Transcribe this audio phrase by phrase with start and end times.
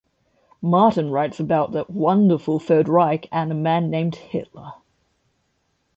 [0.63, 4.71] Martin writes about the "wonderful" Third Reich and a man named "Hitler.